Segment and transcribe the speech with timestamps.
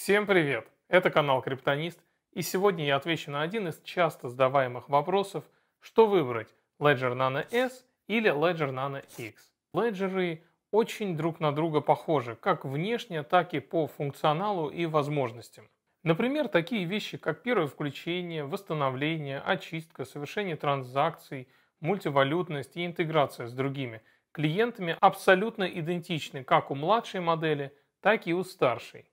[0.00, 0.68] Всем привет!
[0.86, 1.98] Это канал Криптонист,
[2.32, 5.42] и сегодня я отвечу на один из часто задаваемых вопросов,
[5.80, 9.52] что выбрать Ledger Nano S или Ledger Nano X.
[9.74, 15.68] Леджеры очень друг на друга похожи, как внешне, так и по функционалу и возможностям.
[16.04, 21.48] Например, такие вещи, как первое включение, восстановление, очистка, совершение транзакций,
[21.80, 28.44] мультивалютность и интеграция с другими клиентами абсолютно идентичны как у младшей модели, так и у
[28.44, 29.10] старшей.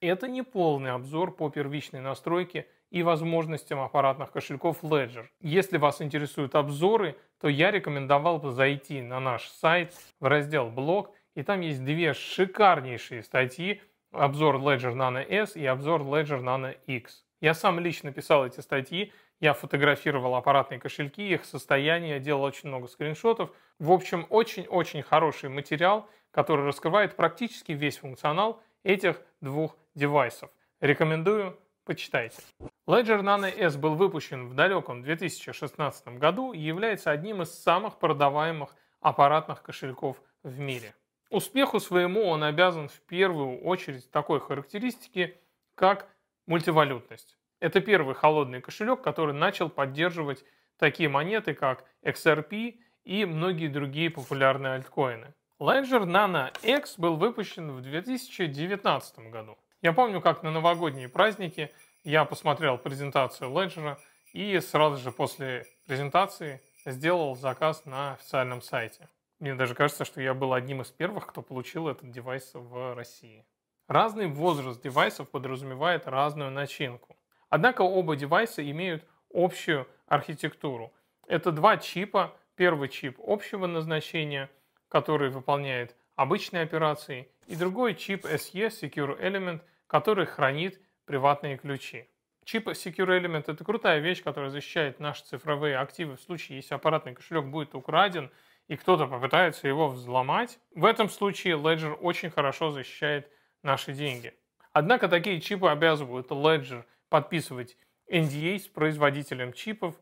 [0.00, 5.26] Это не полный обзор по первичной настройке и возможностям аппаратных кошельков Ledger.
[5.40, 11.14] Если вас интересуют обзоры, то я рекомендовал бы зайти на наш сайт в раздел «Блог»,
[11.34, 13.80] и там есть две шикарнейшие статьи
[14.12, 17.24] обзор Ledger Nano S и обзор Ledger Nano X.
[17.40, 22.86] Я сам лично писал эти статьи, я фотографировал аппаратные кошельки, их состояние, делал очень много
[22.86, 23.50] скриншотов.
[23.78, 30.48] В общем, очень-очень хороший материал, который раскрывает практически весь функционал этих двух девайсов.
[30.80, 32.40] Рекомендую, почитайте.
[32.86, 38.74] Ledger Nano S был выпущен в далеком 2016 году и является одним из самых продаваемых
[39.00, 40.94] аппаратных кошельков в мире.
[41.30, 45.36] Успеху своему он обязан в первую очередь такой характеристике,
[45.74, 46.08] как
[46.46, 47.36] мультивалютность.
[47.58, 50.44] Это первый холодный кошелек, который начал поддерживать
[50.78, 55.34] такие монеты, как XRP и многие другие популярные альткоины.
[55.58, 59.56] Ledger Nano X был выпущен в 2019 году.
[59.80, 61.72] Я помню, как на новогодние праздники
[62.04, 63.96] я посмотрел презентацию Ledger
[64.34, 69.08] и сразу же после презентации сделал заказ на официальном сайте.
[69.38, 73.46] Мне даже кажется, что я был одним из первых, кто получил этот девайс в России.
[73.88, 77.16] Разный возраст девайсов подразумевает разную начинку.
[77.48, 80.92] Однако оба девайса имеют общую архитектуру.
[81.26, 82.36] Это два чипа.
[82.56, 84.50] Первый чип общего назначения,
[84.88, 92.08] который выполняет обычные операции, и другой чип SE Secure Element, который хранит приватные ключи.
[92.44, 97.14] Чип Secure Element– это крутая вещь, которая защищает наши цифровые активы в случае, если аппаратный
[97.14, 98.30] кошелек будет украден–
[98.68, 103.30] и кто-то попытается его взломать, в этом случае Ledger очень хорошо защищает
[103.62, 104.34] наши деньги.
[104.72, 107.76] Однако такие чипы обязывают Ledger подписывать
[108.10, 109.94] NDA с производителем чипов,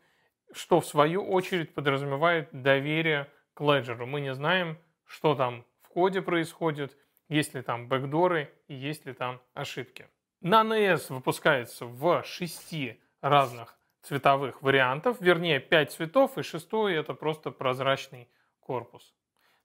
[0.52, 4.04] что в свою очередь подразумевает доверие к Ledger.
[4.04, 6.96] Мы не знаем, что там в коде происходит,
[7.28, 10.08] есть ли там бэкдоры и есть ли там ошибки.
[10.42, 17.50] Nano S выпускается в шести разных цветовых вариантов, вернее 5 цветов, и шестой это просто
[17.50, 18.28] прозрачный
[18.60, 19.14] корпус.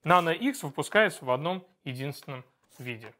[0.06, 2.46] Nano X выпускается в одном единственном
[2.78, 3.14] виде.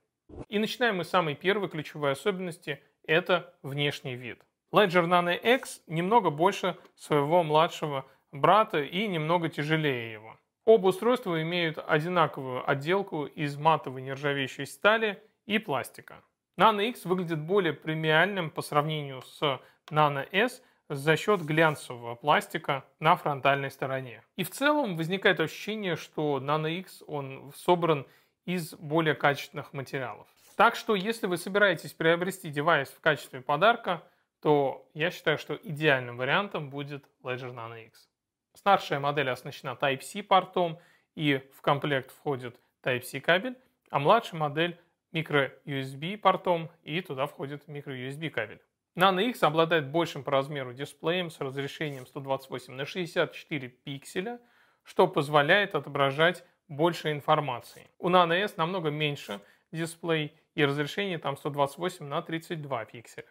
[0.48, 4.46] И начинаем мы с самой первой ключевой особенности– это внешний вид.
[4.72, 10.38] Ledger Nano X немного больше своего младшего брата и немного тяжелее его.
[10.70, 16.22] Оба устройства имеют одинаковую отделку из матовой нержавеющей стали и пластика.
[16.60, 19.60] Nano X выглядит более премиальным по сравнению с
[19.90, 24.24] Nano S за счет глянцевого пластика на фронтальной стороне.
[24.36, 28.06] И в целом возникает ощущение, что Nano X он собран
[28.46, 30.28] из более качественных материалов.
[30.56, 34.04] Так что, если вы собираетесь приобрести девайс в качестве подарка,
[34.40, 38.09] то я считаю, что идеальным вариантом будет Ledger Nano X.
[38.54, 40.80] Старшая модель оснащена Type-C портом
[41.16, 43.58] и в комплект входит Type-C кабель,
[43.90, 44.80] а младшая модель
[45.14, 48.62] micro-USB портом и туда входит micro-USB кабель.
[48.96, 54.40] Nano X обладает большим по размеру дисплеем с разрешением 128 на 64 пикселя,
[54.84, 57.90] что позволяет отображать больше информации.
[57.98, 63.26] У Nano S намного меньше дисплей и разрешение там 128 на 32 пикселя.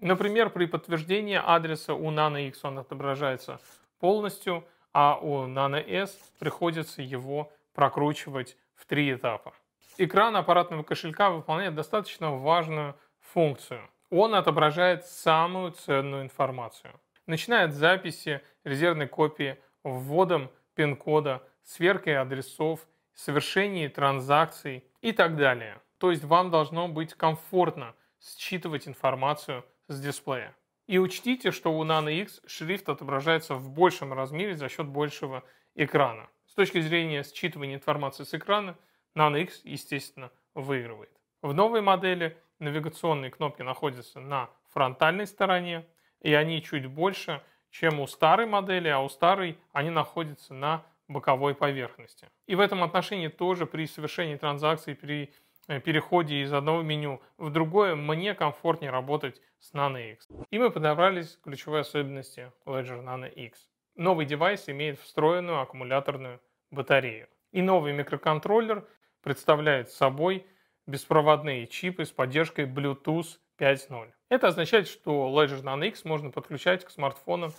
[0.00, 3.60] Например, при подтверждении адреса у Nano X он отображается
[4.04, 9.54] полностью, а у Nano S приходится его прокручивать в три этапа.
[9.96, 12.94] Экран аппаратного кошелька выполняет достаточно важную
[13.32, 16.92] функцию он отображает самую ценную информацию.
[17.26, 25.80] Начиная от записи резервной копии, вводом пин-кода, сверкой адресов, совершении транзакций и так далее.
[25.98, 30.54] То есть вам должно быть комфортно считывать информацию с дисплея.
[30.86, 35.42] И учтите, что у Nano X шрифт отображается в большем размере за счет большего
[35.74, 36.28] экрана.
[36.46, 38.76] С точки зрения считывания информации с экрана,
[39.16, 41.10] Nano X, естественно, выигрывает.
[41.40, 45.86] В новой модели навигационные кнопки находятся на фронтальной стороне,
[46.20, 51.54] и они чуть больше, чем у старой модели, а у старой они находятся на боковой
[51.54, 52.28] поверхности.
[52.46, 55.32] И в этом отношении тоже при совершении транзакций, при
[55.66, 60.28] переходе из одного меню в другое, мне комфортнее работать с Nano X.
[60.50, 63.68] И мы подобрались к ключевой особенности Ledger Nano X.
[63.96, 66.40] Новый девайс имеет встроенную аккумуляторную
[66.70, 67.28] батарею.
[67.52, 68.86] И новый микроконтроллер
[69.22, 70.46] представляет собой
[70.86, 74.12] беспроводные чипы с поддержкой Bluetooth 5.0.
[74.28, 77.52] Это означает, что Ledger Nano X можно подключать к смартфонам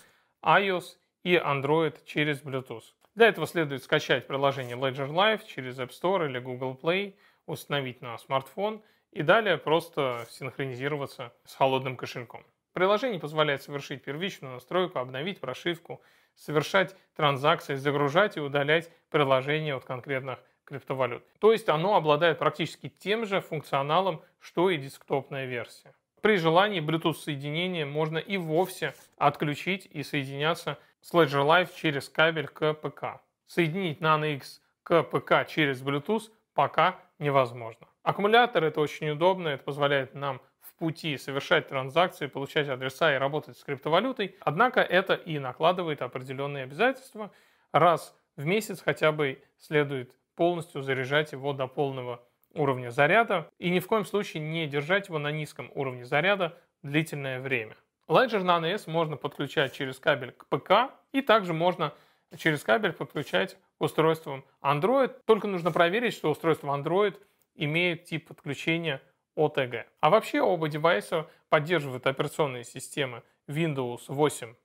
[0.43, 2.83] iOS и Android через Bluetooth.
[3.15, 8.17] Для этого следует скачать приложение Ledger Live через App Store или Google Play, установить на
[8.17, 8.81] смартфон
[9.11, 12.45] и далее просто синхронизироваться с холодным кошельком.
[12.73, 16.01] Приложение позволяет совершить первичную настройку, обновить прошивку,
[16.35, 21.23] совершать транзакции, загружать и удалять приложения от конкретных криптовалют.
[21.39, 25.93] То есть оно обладает практически тем же функционалом, что и десктопная версия.
[26.21, 32.47] При желании Bluetooth соединение можно и вовсе отключить и соединяться с Ledger Live через кабель
[32.47, 33.21] к ПК.
[33.45, 37.87] Соединить Nano X к ПК через Bluetooth пока невозможно.
[38.03, 43.57] Аккумулятор это очень удобно, это позволяет нам в пути совершать транзакции, получать адреса и работать
[43.57, 44.35] с криптовалютой.
[44.41, 47.31] Однако это и накладывает определенные обязательства.
[47.71, 52.23] Раз в месяц хотя бы следует полностью заряжать его до полного
[52.53, 57.39] уровня заряда и ни в коем случае не держать его на низком уровне заряда длительное
[57.39, 57.75] время.
[58.07, 61.93] Ledger Nano S можно подключать через кабель к ПК и также можно
[62.37, 65.13] через кабель подключать устройствам Android.
[65.25, 67.19] Только нужно проверить, что устройство Android
[67.55, 69.01] имеет тип подключения
[69.37, 69.85] OTG.
[69.99, 74.55] А вообще оба девайса поддерживают операционные системы Windows 8+,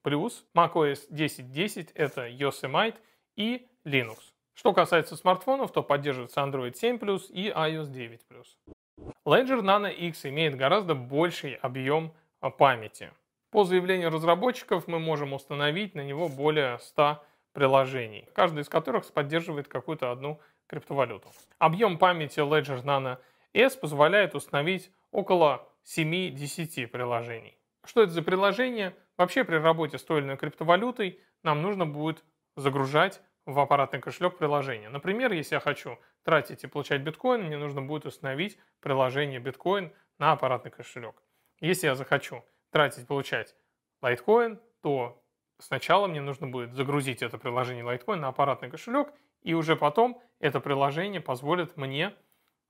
[0.55, 2.97] macOS 10.10 это Yosemite
[3.37, 4.19] и Linux.
[4.55, 8.47] Что касается смартфонов, то поддерживается Android 7 Plus и iOS 9 Plus.
[9.25, 13.11] Ledger Nano X имеет гораздо больший объем а, памяти.
[13.51, 17.23] По заявлению разработчиков мы можем установить на него более 100
[17.53, 21.31] приложений, каждый из которых поддерживает какую-то одну криптовалюту.
[21.59, 23.19] Объем памяти Ledger Nano
[23.53, 27.57] S позволяет установить около 7-10 приложений.
[27.85, 28.95] Что это за приложение?
[29.17, 32.25] Вообще при работе с той или иной криптовалютой нам нужно будет
[32.57, 34.89] загружать в аппаратный кошелек приложения.
[34.89, 40.33] Например, если я хочу тратить и получать биткоин, мне нужно будет установить приложение биткоин на
[40.33, 41.23] аппаратный кошелек.
[41.61, 43.57] Если я захочу тратить и получать
[44.03, 45.23] лайткоин, то
[45.61, 49.13] сначала мне нужно будет загрузить это приложение лайткоин на аппаратный кошелек,
[49.43, 52.15] и уже потом это приложение позволит мне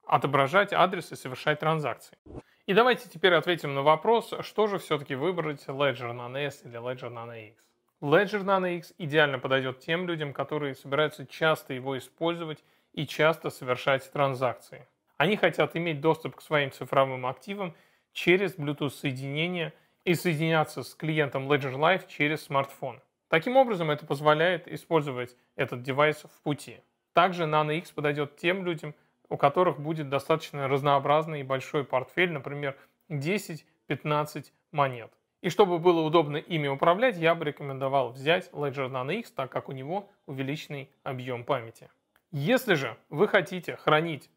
[0.06, 2.18] отображать адрес и совершать транзакции.
[2.66, 7.12] И давайте теперь ответим на вопрос, что же все-таки выбрать Ledger Nano S или Ledger
[7.12, 7.64] Nano X.
[8.00, 14.10] Ledger Nano X идеально подойдет тем людям, которые собираются часто его использовать и часто совершать
[14.12, 14.86] транзакции.
[15.16, 17.74] Они хотят иметь доступ к своим цифровым активам
[18.12, 19.74] через Bluetooth соединение
[20.04, 23.00] и соединяться с клиентом Ledger Live через смартфон.
[23.28, 26.80] Таким образом, это позволяет использовать этот девайс в пути.
[27.12, 28.94] Также Nano X подойдет тем людям,
[29.28, 32.76] у которых будет достаточно разнообразный и большой портфель, например,
[33.08, 35.12] 10-15 монет.
[35.42, 39.68] И чтобы было удобно ими управлять, я бы рекомендовал взять Ledger Nano X, так как
[39.68, 41.88] у него увеличенный объем памяти.
[42.30, 44.30] Если же вы хотите хранить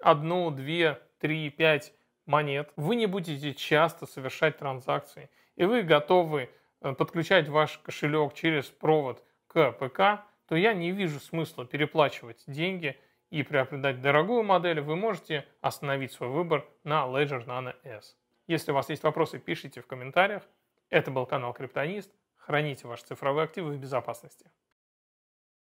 [0.00, 1.92] одну, две, три, пять
[2.26, 6.50] монет, вы не будете часто совершать транзакции, и вы готовы
[6.80, 12.96] э, подключать ваш кошелек через провод к ПК, то я не вижу смысла переплачивать деньги
[13.30, 18.16] и приобретать дорогую модель, вы можете остановить свой выбор на Ledger Nano S.
[18.46, 20.42] Если у вас есть вопросы, пишите в комментариях.
[20.88, 22.12] Это был канал Криптонист.
[22.36, 24.50] Храните ваши цифровые активы в безопасности.